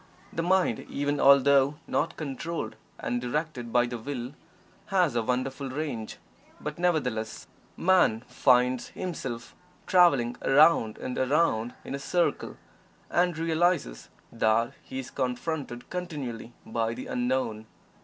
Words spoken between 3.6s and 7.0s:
by the Will, has a wonderful range, but,